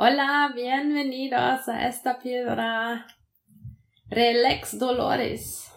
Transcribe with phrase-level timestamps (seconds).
[0.00, 3.04] Hola, bienvenidos a esta píldora
[4.06, 5.72] Relax Dolores.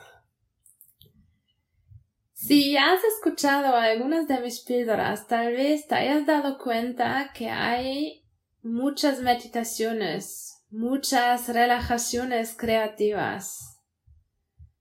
[2.31, 8.23] Si has escuchado algunas de mis píldoras, tal vez te hayas dado cuenta que hay
[8.62, 13.80] muchas meditaciones, muchas relajaciones creativas.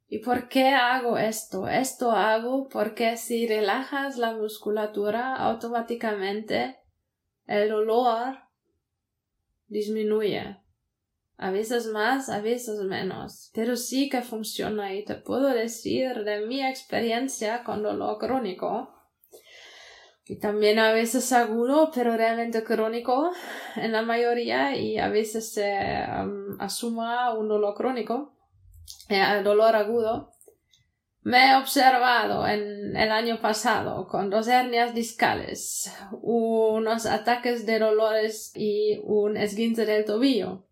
[0.06, 1.66] ¿Y por qué hago esto?
[1.66, 6.76] Esto hago porque si relajas la musculatura, automáticamente
[7.46, 8.49] el dolor
[9.70, 10.58] disminuye.
[11.38, 13.50] A veces más, a veces menos.
[13.54, 18.94] Pero sí que funciona y te puedo decir de mi experiencia con dolor crónico.
[20.26, 23.32] Y también a veces agudo, pero realmente crónico
[23.76, 25.72] en la mayoría y a veces se
[26.22, 28.36] um, asuma un dolor crónico,
[29.08, 30.32] eh, dolor agudo.
[31.22, 38.52] Me he observado en el año pasado con dos hernias discales, unos ataques de dolores
[38.54, 40.66] y un esguince del tobillo.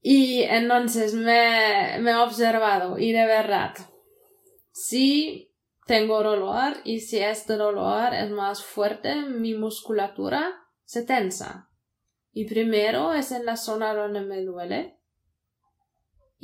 [0.00, 3.74] Y entonces me, me he observado y de verdad,
[4.72, 5.52] si
[5.86, 11.68] tengo dolor y si este dolor es más fuerte, mi musculatura se tensa.
[12.32, 14.98] Y primero es en la zona donde me duele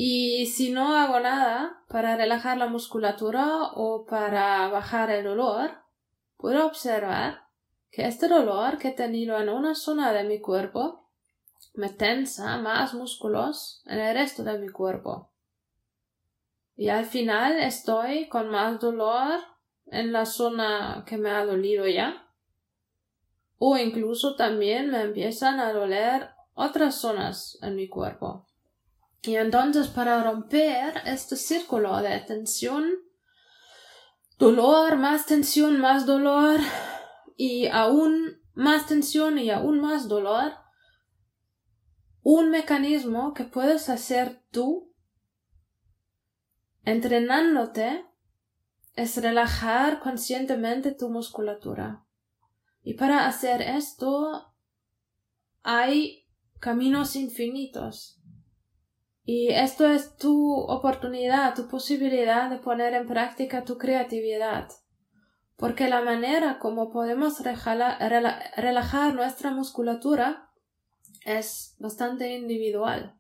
[0.01, 5.73] y si no hago nada para relajar la musculatura o para bajar el dolor,
[6.37, 7.49] puedo observar
[7.91, 11.11] que este dolor que he tenido en una zona de mi cuerpo
[11.75, 15.33] me tensa más músculos en el resto de mi cuerpo.
[16.77, 19.41] Y al final estoy con más dolor
[19.87, 22.25] en la zona que me ha dolido ya.
[23.59, 28.45] O incluso también me empiezan a doler otras zonas en mi cuerpo.
[29.23, 32.89] Y entonces para romper este círculo de tensión,
[34.39, 36.61] dolor, más tensión, más dolor
[37.37, 40.53] y aún más tensión y aún más dolor,
[42.23, 44.93] un mecanismo que puedes hacer tú
[46.85, 48.05] entrenándote
[48.95, 52.05] es relajar conscientemente tu musculatura.
[52.83, 54.55] Y para hacer esto
[55.63, 56.27] hay
[56.59, 58.18] caminos infinitos.
[59.31, 64.71] Y esto es tu oportunidad, tu posibilidad de poner en práctica tu creatividad.
[65.55, 70.49] Porque la manera como podemos relajar nuestra musculatura
[71.27, 73.19] es bastante individual.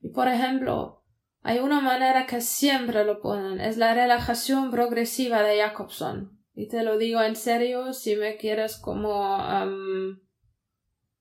[0.00, 1.02] Y por ejemplo,
[1.42, 6.38] hay una manera que siempre lo ponen, es la relajación progresiva de Jacobson.
[6.54, 9.36] Y te lo digo en serio si me quieres como,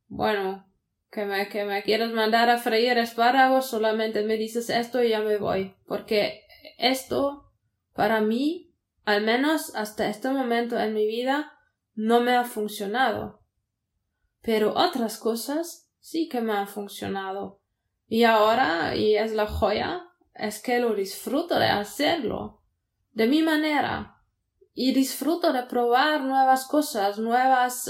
[0.08, 0.72] bueno,
[1.14, 5.22] que me, que me quieres mandar a freír espárragos, solamente me dices esto y ya
[5.22, 5.76] me voy.
[5.86, 6.42] Porque
[6.78, 7.52] esto,
[7.94, 8.74] para mí,
[9.06, 11.54] al menos hasta este momento en mi vida,
[11.94, 13.42] no me ha funcionado.
[14.42, 17.62] Pero otras cosas sí que me han funcionado.
[18.08, 22.64] Y ahora, y es la joya, es que lo disfruto de hacerlo.
[23.12, 24.18] De mi manera.
[24.74, 27.88] Y disfruto de probar nuevas cosas, nuevas,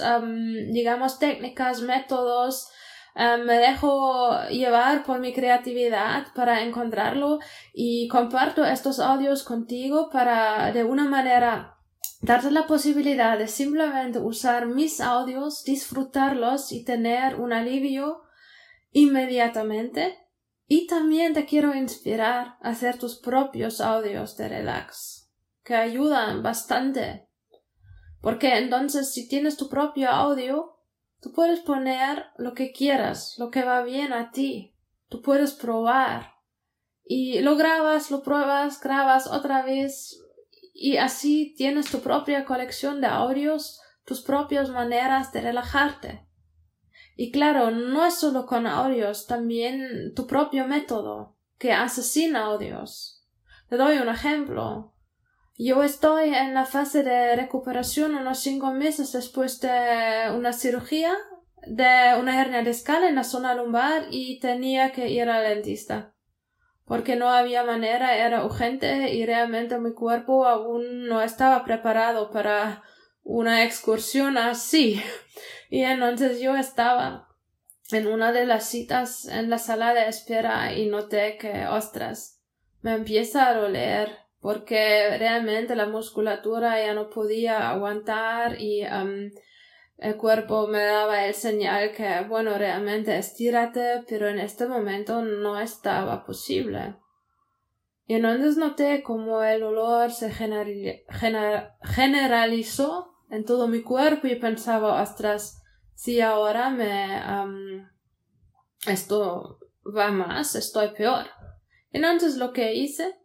[0.73, 2.67] digamos, técnicas, métodos,
[3.15, 7.39] eh, me dejo llevar por mi creatividad para encontrarlo
[7.73, 11.77] y comparto estos audios contigo para de una manera
[12.21, 18.23] darte la posibilidad de simplemente usar mis audios, disfrutarlos y tener un alivio
[18.91, 20.19] inmediatamente.
[20.65, 25.29] Y también te quiero inspirar a hacer tus propios audios de relax,
[25.63, 27.27] que ayudan bastante.
[28.21, 30.77] Porque entonces si tienes tu propio audio,
[31.23, 34.75] Tú puedes poner lo que quieras, lo que va bien a ti.
[35.07, 36.33] Tú puedes probar.
[37.05, 40.21] Y lo grabas, lo pruebas, grabas otra vez.
[40.73, 46.27] Y así tienes tu propia colección de audios, tus propias maneras de relajarte.
[47.15, 53.25] Y claro, no es solo con audios, también tu propio método, que haces sin audios.
[53.69, 54.92] Te doy un ejemplo.
[55.55, 61.13] Yo estoy en la fase de recuperación unos cinco meses después de una cirugía
[61.67, 66.15] de una hernia discal en la zona lumbar y tenía que ir al dentista.
[66.85, 72.83] Porque no había manera, era urgente y realmente mi cuerpo aún no estaba preparado para
[73.23, 75.01] una excursión así.
[75.69, 77.29] Y entonces yo estaba
[77.91, 82.41] en una de las citas en la sala de espera y noté que, ostras,
[82.81, 90.67] me empieza a doler porque realmente la musculatura ya no podía aguantar y el cuerpo
[90.67, 96.97] me daba el señal que, bueno, realmente estírate, pero en este momento no estaba posible.
[98.05, 100.29] Y entonces noté como el dolor se
[101.81, 105.63] generalizó en todo mi cuerpo y pensaba, ostras,
[105.95, 107.87] si ahora me
[108.87, 111.27] esto va más, estoy peor.
[111.91, 113.15] Entonces lo que hice,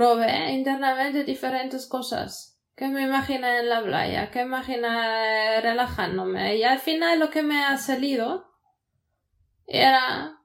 [0.00, 2.58] probé internamente diferentes cosas.
[2.74, 6.56] Que me imaginé en la playa, que imaginé relajándome.
[6.56, 8.46] Y al final lo que me ha salido
[9.66, 10.38] era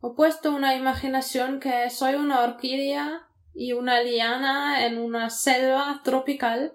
[0.00, 6.74] He puesto una imaginación que soy una orquídea y una liana en una selva tropical.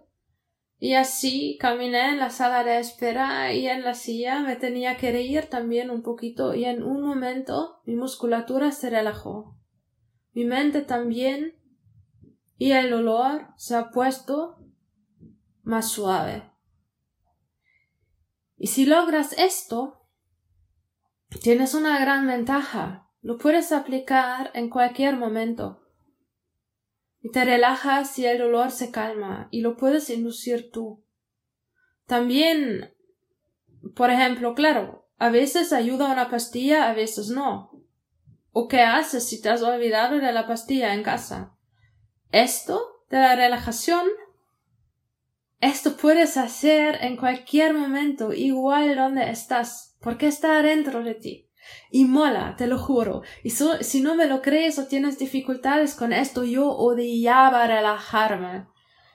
[0.78, 5.14] Y así caminé en la sala de espera y en la silla me tenía que
[5.14, 9.56] reír también un poquito y en un momento mi musculatura se relajó.
[10.34, 11.56] Mi mente también
[12.58, 14.58] y el olor se ha puesto
[15.64, 16.52] más suave.
[18.58, 20.08] Y si logras esto,
[21.42, 25.82] tienes una gran ventaja lo puedes aplicar en cualquier momento.
[27.24, 31.04] Y te relajas y el dolor se calma y lo puedes inducir tú.
[32.06, 32.94] También,
[33.96, 37.72] por ejemplo, claro, a veces ayuda una pastilla, a veces no.
[38.52, 41.55] ¿O qué haces si te has olvidado de la pastilla en casa?
[42.36, 44.06] Esto de la relajación,
[45.62, 51.50] esto puedes hacer en cualquier momento, igual donde estás, porque está dentro de ti.
[51.90, 53.22] Y mola, te lo juro.
[53.42, 58.68] Y si no me lo crees o tienes dificultades con esto, yo odiaba relajarme.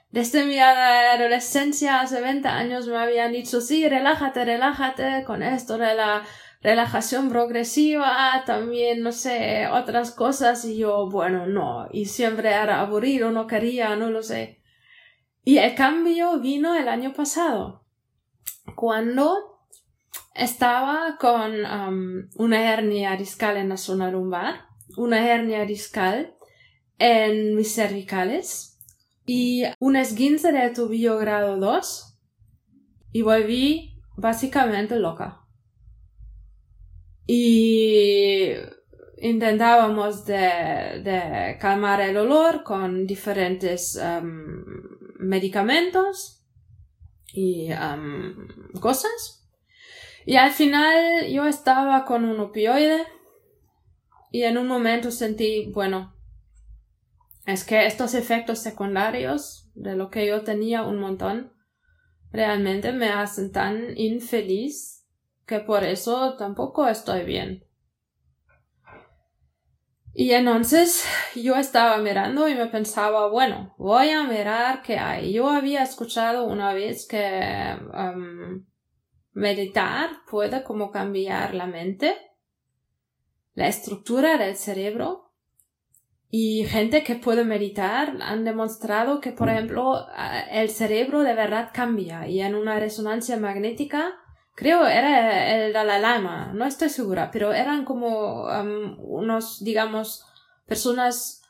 [0.09, 5.93] Desde mi adolescencia, hace 20 años, me habían dicho, sí, relájate, relájate, con esto de
[5.93, 6.23] la
[6.61, 13.31] relajación progresiva, también, no sé, otras cosas, y yo, bueno, no, y siempre era aburrido,
[13.31, 14.61] no quería, no lo sé.
[15.43, 17.83] Y el cambio vino el año pasado,
[18.75, 19.59] cuando
[20.35, 24.65] estaba con una hernia discal en la zona lumbar,
[24.97, 26.35] una hernia discal
[26.99, 28.77] en mis cervicales
[29.25, 32.19] y un esguince de tobillo grado 2
[33.13, 35.40] y volví básicamente loca.
[37.33, 38.51] Y
[39.19, 44.65] intentábamos de, calmar el dolor con diferentes um,
[45.17, 46.43] medicamentos
[47.33, 48.35] y um,
[48.81, 49.49] cosas.
[50.25, 53.07] Y al final yo estaba con un opioide
[54.29, 56.13] y en un momento sentí, bueno,
[57.45, 61.53] es que estos efectos secundarios de lo que yo tenía un montón
[62.33, 65.00] realmente me hacen tan infeliz
[65.51, 67.65] que por eso tampoco estoy bien.
[70.13, 71.05] Y entonces
[71.35, 75.33] yo estaba mirando y me pensaba, bueno, voy a mirar qué hay.
[75.33, 78.65] Yo había escuchado una vez que um,
[79.33, 82.15] Meditar puede como cambiar la mente,
[83.53, 85.33] la estructura del cerebro
[86.29, 90.07] y gente que puede meditar han demostrado que, por ejemplo,
[90.49, 94.20] el cerebro de verdad cambia y en una resonancia magnética,
[94.55, 100.25] creo era el Dalai Lama, no estoy segura, pero eran como um, unos, digamos,
[100.65, 101.41] personas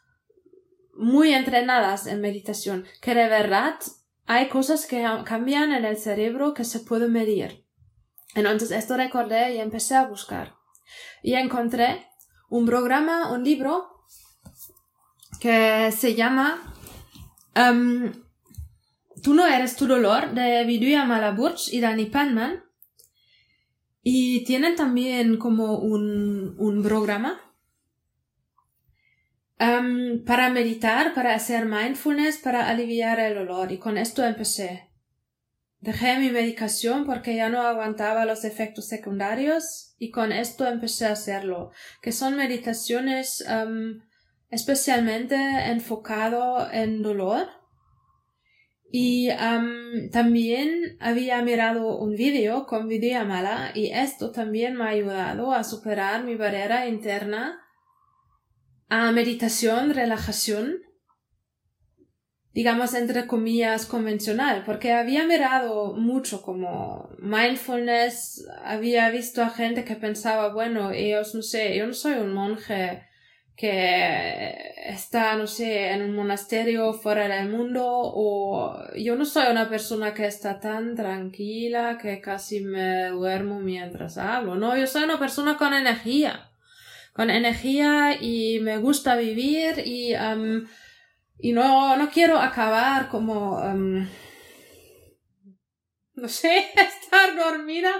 [0.93, 3.75] muy entrenadas en meditación, que de verdad
[4.25, 7.65] hay cosas que cambian en el cerebro que se pueden medir.
[8.35, 10.55] Entonces esto recordé y empecé a buscar.
[11.21, 12.07] Y encontré
[12.49, 14.05] un programa, un libro
[15.39, 16.73] que se llama
[17.55, 18.11] um,
[19.21, 22.63] Tú no eres tu dolor de Vidya Malaburch y Dani Panman.
[24.03, 27.39] Y tienen también como un, un programa
[29.59, 33.71] um, para meditar, para hacer mindfulness, para aliviar el dolor.
[33.71, 34.89] Y con esto empecé.
[35.79, 41.13] Dejé mi medicación porque ya no aguantaba los efectos secundarios y con esto empecé a
[41.13, 41.71] hacerlo,
[42.03, 43.99] que son meditaciones um,
[44.51, 47.47] especialmente enfocado en dolor.
[48.93, 52.89] Y um, también había mirado un vídeo con
[53.25, 57.61] mala y esto también me ha ayudado a superar mi barrera interna
[58.89, 60.81] a meditación, relajación
[62.53, 69.95] digamos, entre comillas, convencional, porque había mirado mucho como mindfulness, había visto a gente que
[69.95, 73.03] pensaba, bueno, ellos, no sé, yo no soy un monje
[73.61, 79.69] que está, no sé, en un monasterio fuera del mundo, o yo no soy una
[79.69, 85.19] persona que está tan tranquila que casi me duermo mientras hablo, no, yo soy una
[85.19, 86.49] persona con energía,
[87.13, 90.15] con energía y me gusta vivir y
[91.43, 94.07] y no, no quiero acabar como, um,
[96.13, 97.91] no sé, estar dormida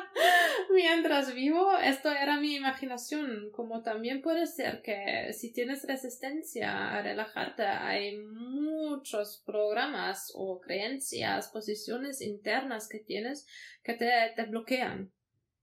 [0.74, 1.78] mientras vivo.
[1.78, 3.50] Esto era mi imaginación.
[3.52, 11.50] Como también puede ser que si tienes resistencia a relajarte, hay muchos programas o creencias,
[11.50, 13.46] posiciones internas que tienes
[13.84, 15.12] que te, te bloquean.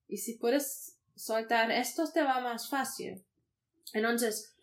[0.07, 3.23] Y si puedes soltar esto, te va más fácil.
[3.93, 4.55] Entonces,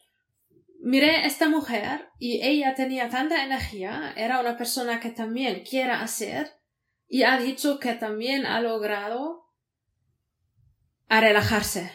[0.79, 6.54] miré esta mujer y ella tenía tanta energía, era una persona que también quiere hacer
[7.07, 9.45] y ha dicho que también ha logrado
[11.07, 11.91] a relajarse.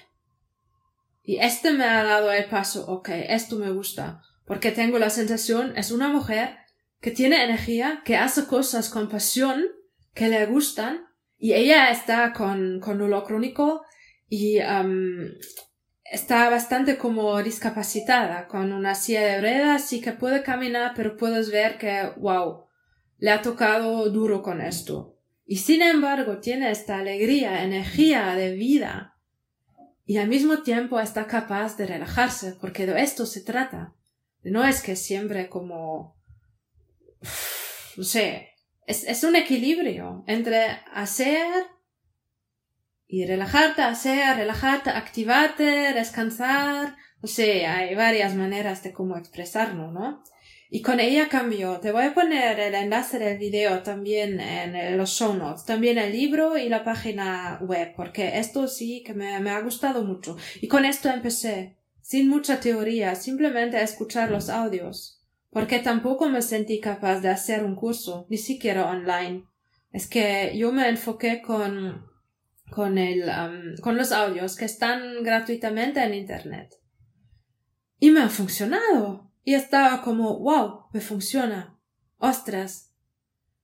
[1.23, 5.77] Y este me ha dado el paso, ok, esto me gusta, porque tengo la sensación,
[5.77, 6.57] es una mujer
[7.01, 9.65] que tiene energía, que hace cosas con pasión,
[10.15, 11.07] que le gustan,
[11.39, 13.83] y ella está con, con dolor crónico
[14.29, 14.59] y
[16.05, 21.51] está bastante como discapacitada, con una silla de ruedas, sí que puede caminar, pero puedes
[21.51, 22.67] ver que, wow,
[23.21, 25.17] le ha tocado duro con esto.
[25.47, 29.17] Y sin embargo tiene esta alegría, energía de vida.
[30.07, 33.95] Y al mismo tiempo está capaz de relajarse, porque de esto se trata.
[34.43, 36.17] No es que siempre como,
[37.97, 38.49] no sé,
[38.87, 41.67] es, un equilibrio entre hacer
[43.07, 46.97] y relajarte, hacer, relajarte, activarte, descansar.
[47.21, 50.25] No sé, hay varias maneras de cómo expresarlo, ¿no?
[50.73, 51.81] Y con ella cambió.
[51.81, 56.13] Te voy a poner el enlace del video también en los show notes, también el
[56.13, 60.37] libro y la página web, porque esto sí que me, me ha gustado mucho.
[60.61, 66.41] Y con esto empecé, sin mucha teoría, simplemente a escuchar los audios, porque tampoco me
[66.41, 69.45] sentí capaz de hacer un curso, ni siquiera online.
[69.91, 72.07] Es que yo me enfoqué con,
[72.71, 76.77] con el, um, con los audios que están gratuitamente en internet.
[77.99, 79.30] Y me ha funcionado.
[79.51, 81.77] Y estaba como, wow, me funciona.
[82.19, 82.95] Ostras.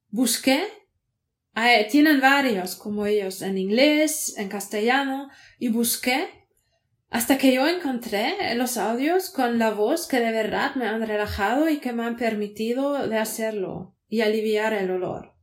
[0.09, 0.65] Busqué.
[1.93, 6.49] tienen varios como ellos en inglés, en castellano, y busqué
[7.09, 11.69] hasta que yo encontré los audios con la voz que de verdad me han relajado
[11.69, 15.37] y que me han permitido de hacerlo y aliviar el olor.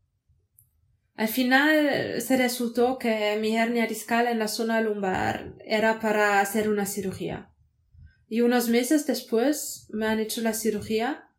[1.16, 6.68] Al final se resultó que mi hernia discal en la zona lumbar era para hacer
[6.68, 7.53] una cirugía.
[8.34, 11.30] Y unos meses después me han hecho la cirugía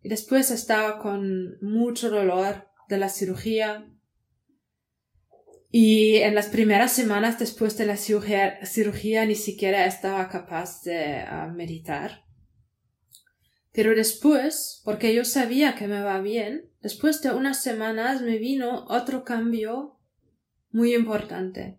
[0.00, 3.92] y después estaba con mucho dolor de la cirugía.
[5.70, 11.52] Y en las primeras semanas después de la cirugía, ni siquiera estaba capaz de ah,
[11.54, 12.24] meditar.
[13.70, 18.86] Pero después, porque yo sabía que me va bien, después de unas semanas me vino
[18.88, 19.98] otro cambio
[20.70, 21.78] muy importante.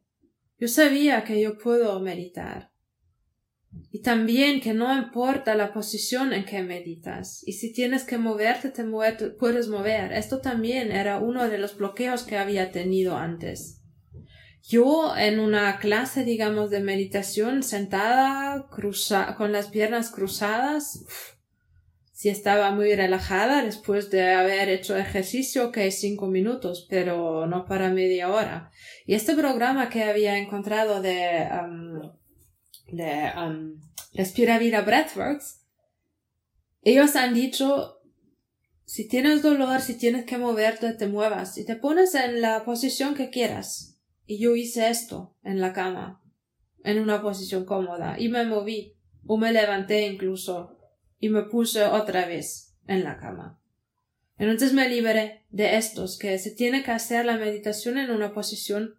[0.59, 2.68] Yo sabía que yo puedo meditar.
[3.91, 7.41] Y también que no importa la posición en que meditas.
[7.45, 10.13] Y si tienes que moverte, te, puedes mover.
[10.13, 13.81] Esto también era uno de los bloqueos que había tenido antes.
[14.67, 18.67] Yo en una clase, digamos, de meditación sentada,
[19.37, 21.05] con las piernas cruzadas,
[22.19, 27.65] si estaba muy relajada después de haber hecho ejercicio, que es cinco minutos, pero no
[27.65, 28.71] para media hora.
[29.05, 31.47] Y este programa que había encontrado de
[32.91, 33.79] de um,
[34.13, 35.61] Respira Vida Breathworks,
[36.81, 38.01] ellos han dicho,
[38.85, 43.15] si tienes dolor, si tienes que moverte, te muevas y te pones en la posición
[43.15, 43.99] que quieras.
[44.25, 46.23] Y yo hice esto en la cama,
[46.83, 50.77] en una posición cómoda, y me moví, o me levanté incluso,
[51.19, 53.61] y me puse otra vez en la cama.
[54.37, 58.95] Entonces me liberé de estos, que se tiene que hacer la meditación en una posición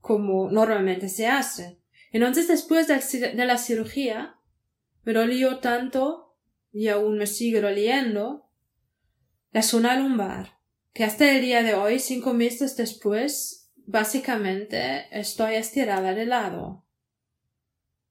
[0.00, 1.79] como normalmente se hace.
[2.10, 4.36] Entonces después de la cirugía
[5.04, 6.36] me dolió tanto
[6.72, 8.50] y aún me sigue doliendo
[9.52, 10.60] la zona lumbar
[10.92, 16.86] que hasta el día de hoy, cinco meses después, básicamente estoy estirada de lado.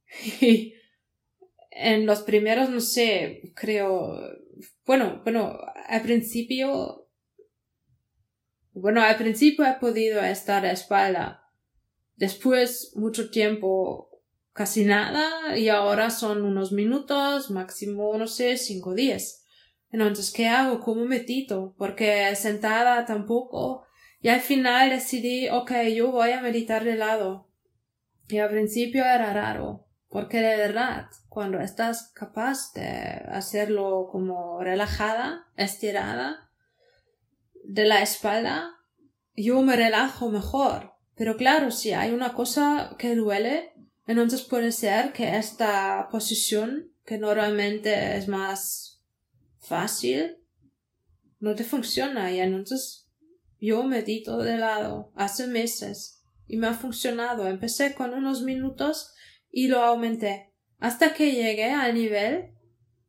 [0.41, 0.73] Y
[1.71, 4.19] en los primeros, no sé, creo,
[4.85, 7.07] bueno, bueno, al principio,
[8.73, 11.48] bueno, al principio he podido estar a espalda
[12.19, 14.09] Después mucho tiempo
[14.51, 19.45] casi nada y ahora son unos minutos, máximo, no sé, cinco días.
[19.89, 20.81] Entonces, ¿qué hago?
[20.81, 21.75] ¿Cómo medito?
[21.77, 23.85] Porque sentada tampoco.
[24.19, 27.49] Y al final decidí, ok, yo voy a meditar de lado.
[28.27, 32.89] Y al principio era raro, porque de verdad, cuando estás capaz de
[33.31, 36.51] hacerlo como relajada, estirada,
[37.63, 38.71] de la espalda,
[39.37, 40.98] yo me relajo mejor.
[41.19, 43.73] Pero claro, si hay una cosa que duele,
[44.07, 49.03] entonces puede ser que esta posición, que normalmente es más
[49.59, 50.37] fácil,
[51.41, 53.09] no te funciona y entonces
[53.59, 57.49] yo medito de lado hace meses y me ha funcionado.
[57.49, 59.13] Empecé con unos minutos
[59.51, 62.53] y lo aumenté hasta que llegué al nivel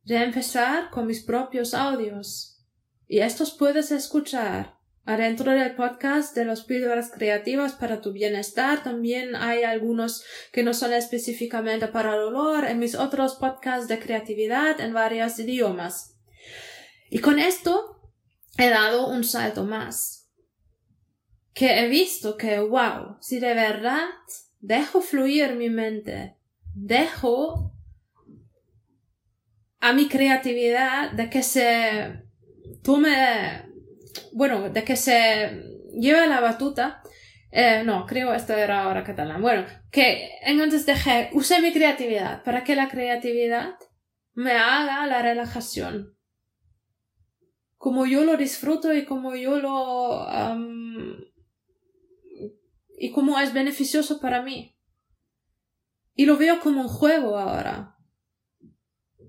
[0.03, 2.61] de empezar con mis propios audios.
[3.07, 9.35] Y estos puedes escuchar Adentro del podcast de los píldoras creativas para tu bienestar también
[9.35, 14.79] hay algunos que no son específicamente para el olor en mis otros podcasts de creatividad
[14.79, 16.17] en varios idiomas.
[17.09, 17.99] Y con esto
[18.57, 20.29] he dado un salto más.
[21.53, 24.07] Que he visto que, wow, si de verdad
[24.59, 26.37] dejo fluir mi mente,
[26.75, 27.73] dejo
[29.79, 32.23] a mi creatividad de que se
[32.83, 33.65] tome,
[34.33, 35.63] bueno, de que se
[35.93, 37.01] lleve la batuta,
[37.51, 39.41] eh, no, creo esto era ahora catalán.
[39.41, 43.75] Bueno, que entonces dejé, usé mi creatividad para que la creatividad
[44.33, 46.15] me haga la relajación.
[47.77, 50.27] Como yo lo disfruto y como yo lo...
[52.97, 54.77] y como es beneficioso para mí.
[56.13, 57.90] Y lo veo como un juego ahora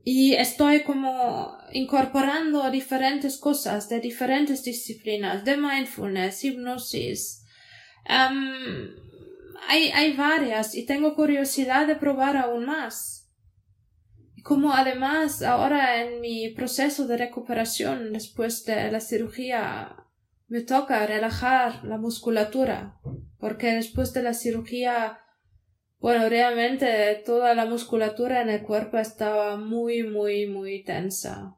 [0.05, 7.45] y estoy como incorporando diferentes cosas de diferentes disciplinas, de mindfulness, hipnosis.
[8.09, 13.31] hay, hay varias y tengo curiosidad de probar aún más.
[14.43, 19.97] Como además ahora en mi proceso de recuperación después de la cirugía
[20.49, 22.99] me toca relajar la musculatura,
[23.39, 25.22] porque después de la cirugía
[26.03, 31.57] bueno, realmente toda la musculatura en el cuerpo estaba muy, muy, muy tensa.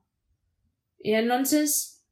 [0.98, 2.04] Y entonces,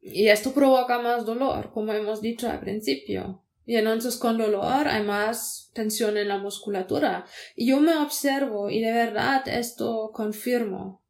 [0.00, 3.44] y esto provoca más dolor, como hemos dicho al principio.
[3.66, 7.26] Y entonces con dolor hay más tensión en la musculatura.
[7.54, 11.04] Y yo me observo y de verdad esto confirmo.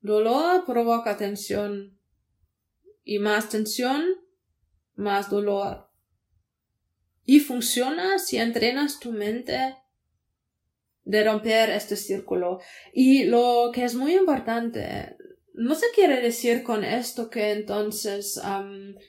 [0.00, 1.98] Dolor provoca tensión.
[3.04, 4.02] Y más tensión,
[4.94, 5.87] más dolor.
[7.30, 9.76] Y funciona si entrenas tu mente
[11.04, 12.58] de romper este círculo.
[12.94, 15.14] Y lo que es muy importante,
[15.52, 18.40] no se quiere decir con esto que entonces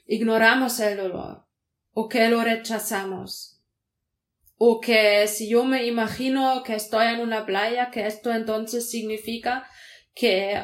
[0.05, 1.45] ignoramos el dolor
[1.93, 3.61] o que lo rechazamos.
[4.57, 9.65] O que si yo me imagino que estoy en una playa, que esto entonces significa
[10.13, 10.62] que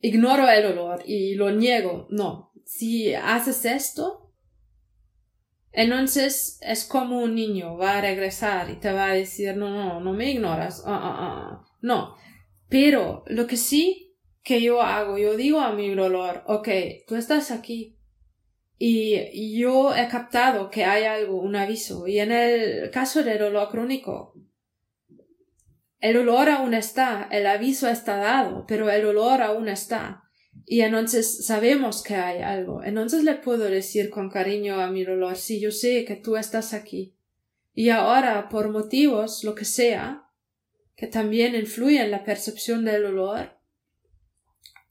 [0.00, 2.06] ignoro el dolor y lo niego.
[2.08, 4.32] No, si haces esto,
[5.70, 10.00] entonces es como un niño, va a regresar y te va a decir, no, no,
[10.00, 12.16] no me ignoras, ah, ah, ah, no.
[12.68, 16.68] Pero lo que sí que yo hago, yo digo a mi dolor, ok,
[17.06, 17.96] tú estás aquí
[18.78, 23.70] y yo he captado que hay algo, un aviso, y en el caso del dolor
[23.70, 24.34] crónico,
[26.00, 30.25] el dolor aún está, el aviso está dado, pero el dolor aún está.
[30.68, 32.82] Y entonces sabemos que hay algo.
[32.82, 36.74] Entonces le puedo decir con cariño a mi dolor, sí, yo sé que tú estás
[36.74, 37.16] aquí.
[37.72, 40.28] Y ahora, por motivos, lo que sea,
[40.96, 43.56] que también influye en la percepción del dolor,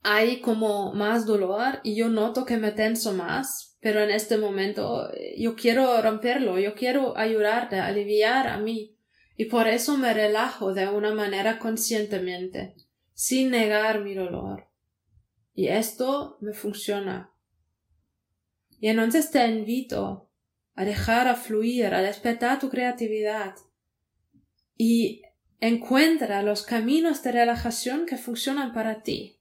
[0.02, 5.10] hay como más dolor y yo noto que me tenso más, pero en este momento
[5.36, 8.96] yo quiero romperlo, yo quiero ayudarte, aliviar a mí.
[9.36, 12.76] Y por eso me relajo de una manera conscientemente,
[13.14, 14.70] sin negar mi dolor.
[15.56, 17.32] Y esto me funciona.
[18.80, 20.30] Y entonces te invito
[20.76, 23.56] a dejar a fluir, a despertar tu creatividad
[24.78, 25.22] y
[25.62, 29.40] encuentra los caminos de relajación que funcionan para ti.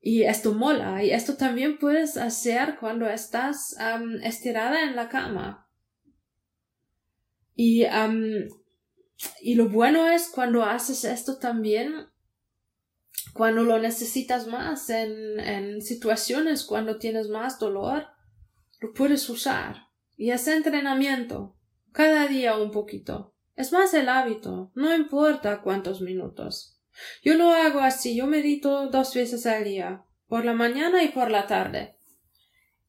[0.00, 3.76] Y esto mola, y esto también puedes hacer cuando estás
[4.22, 5.68] estirada en la cama.
[7.54, 7.84] Y,
[9.42, 12.09] y lo bueno es cuando haces esto también
[13.32, 18.06] cuando lo necesitas más en, en situaciones cuando tienes más dolor,
[18.80, 19.88] lo puedes usar.
[20.16, 21.56] Y es entrenamiento.
[21.92, 23.34] Cada día un poquito.
[23.56, 24.70] Es más el hábito.
[24.74, 26.80] No importa cuántos minutos.
[27.22, 28.16] Yo lo hago así.
[28.16, 30.04] Yo medito dos veces al día.
[30.26, 31.96] Por la mañana y por la tarde.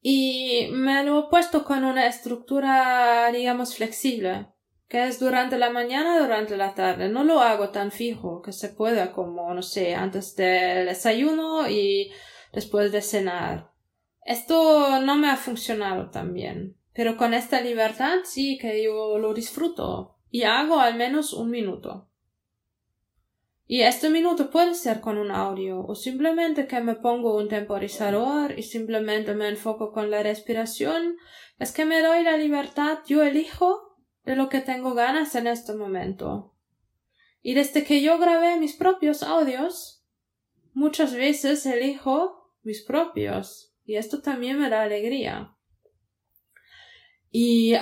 [0.01, 4.47] Y me lo he puesto con una estructura, digamos, flexible
[4.91, 7.07] que es durante la mañana, durante la tarde.
[7.07, 12.11] No lo hago tan fijo que se pueda como, no sé, antes del desayuno y
[12.51, 13.71] después de cenar.
[14.25, 16.75] Esto no me ha funcionado tan bien.
[16.93, 22.09] Pero con esta libertad sí que yo lo disfruto y hago al menos un minuto.
[23.65, 28.59] Y este minuto puede ser con un audio o simplemente que me pongo un temporizador
[28.59, 31.15] y simplemente me enfoco con la respiración.
[31.59, 33.90] Es que me doy la libertad, yo elijo
[34.23, 36.53] de lo que tengo ganas en este momento.
[37.41, 40.05] Y desde que yo grabé mis propios audios,
[40.73, 43.73] muchas veces elijo mis propios.
[43.83, 45.55] Y esto también me da alegría.
[47.31, 47.73] Y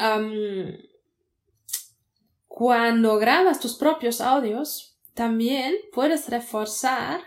[2.47, 7.21] cuando grabas tus propios audios, también puedes reforzar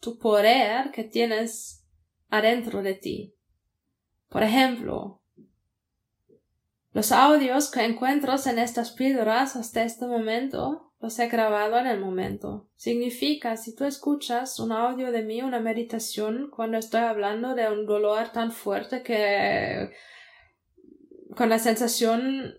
[0.00, 1.86] tu poder que tienes
[2.30, 3.36] adentro de ti.
[4.28, 5.19] Por ejemplo,
[6.92, 12.00] los audios que encuentras en estas píldoras hasta este momento los he grabado en el
[12.00, 12.68] momento.
[12.76, 17.86] Significa, si tú escuchas un audio de mí, una meditación, cuando estoy hablando de un
[17.86, 19.90] dolor tan fuerte que
[21.36, 22.54] con la sensación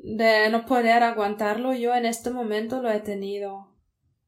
[0.00, 3.74] de no poder aguantarlo, yo en este momento lo he tenido.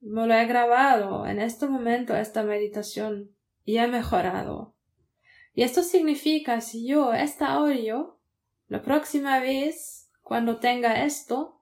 [0.01, 3.33] Me lo he grabado en este momento esta meditación
[3.65, 4.75] y he mejorado.
[5.53, 8.20] Y esto significa si yo este audio
[8.71, 11.61] la próxima vez cuando tenga esto,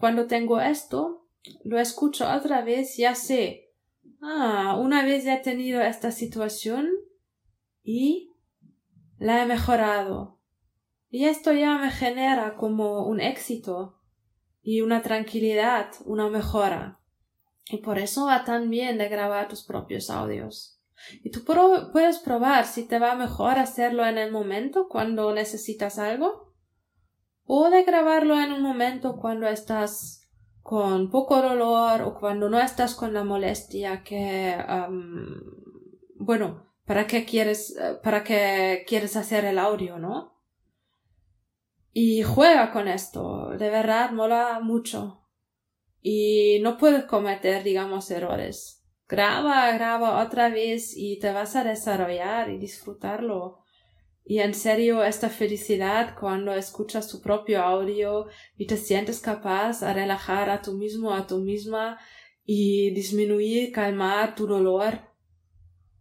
[0.00, 1.28] cuando tengo esto,
[1.62, 3.74] lo escucho otra vez, ya sé.
[4.22, 6.88] Ah, una vez he tenido esta situación
[7.82, 8.32] y
[9.18, 10.40] la he mejorado.
[11.10, 14.00] Y esto ya me genera como un éxito
[14.62, 16.98] y una tranquilidad, una mejora.
[17.68, 20.75] Y por eso va tan bien de grabar tus propios audios.
[21.22, 26.54] Y tú puedes probar si te va mejor hacerlo en el momento cuando necesitas algo
[27.44, 30.28] o de grabarlo en un momento cuando estás
[30.62, 34.56] con poco dolor o cuando no estás con la molestia que
[36.16, 40.40] bueno para qué quieres para qué quieres hacer el audio no
[41.92, 45.26] y juega con esto de verdad mola mucho
[46.08, 48.75] y no puedes cometer, digamos, errores.
[49.08, 53.60] Graba, graba otra vez y te vas a desarrollar y disfrutarlo.
[54.24, 59.92] Y en serio, esta felicidad cuando escuchas tu propio audio y te sientes capaz a
[59.92, 62.00] relajar a tú mismo, a tú misma
[62.44, 65.00] y disminuir, calmar tu dolor,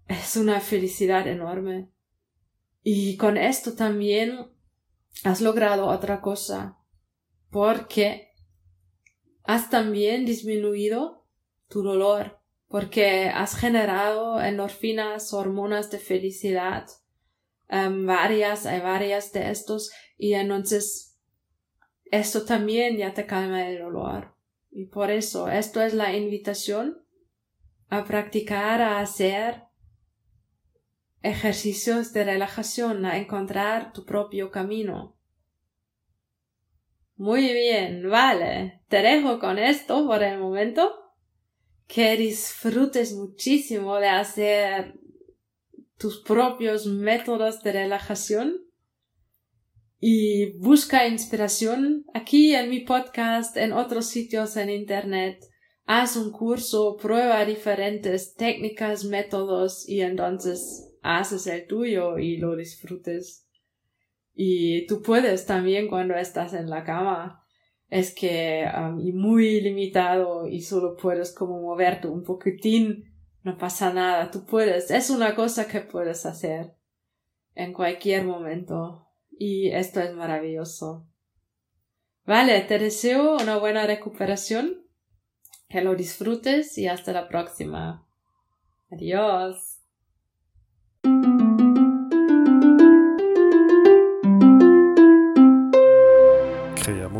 [0.08, 1.92] es una felicidad enorme.
[2.82, 4.48] Y con esto también
[5.24, 6.80] has logrado otra cosa,
[7.52, 8.30] porque
[9.44, 11.28] has también disminuido
[11.68, 16.88] tu dolor porque has generado endorfinas, hormonas de felicidad,
[17.70, 21.18] um, varias, hay varias de estos y entonces
[22.12, 24.36] esto también ya te calma el dolor.
[24.72, 27.02] Y por eso esto es la invitación
[27.90, 29.64] a practicar, a hacer
[31.22, 35.16] ejercicios de relajación, a encontrar tu propio camino.
[37.18, 38.82] Muy bien, vale.
[38.90, 41.05] Te dejo con esto por el momento.
[41.88, 45.00] Que disfrutes muchísimo de hacer
[45.98, 48.66] tus propios métodos de relajación
[50.00, 55.44] y busca inspiración aquí en mi podcast, en otros sitios en Internet.
[55.86, 63.48] Haz un curso, prueba diferentes técnicas, métodos y entonces haces el tuyo y lo disfrutes.
[64.34, 67.45] Y tú puedes también cuando estás en la cama.
[67.90, 68.68] Es que
[69.14, 73.14] muy limitado y solo puedes como moverte un poquitín.
[73.44, 74.32] No pasa nada.
[74.32, 74.90] Tú puedes.
[74.92, 76.76] Es una cosa que puedes hacer
[77.54, 79.08] en cualquier momento.
[79.30, 81.08] Y esto es maravilloso.
[82.26, 84.84] Vale, te deseo una buena recuperación.
[85.70, 88.08] Que lo disfrutes y hasta la próxima.
[88.92, 89.75] Adiós.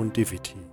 [0.06, 0.65] longevity.